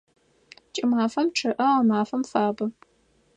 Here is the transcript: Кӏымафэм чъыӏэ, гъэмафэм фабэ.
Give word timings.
Кӏымафэм 0.73 1.27
чъыӏэ, 1.37 1.67
гъэмафэм 1.75 2.23
фабэ. 2.29 2.65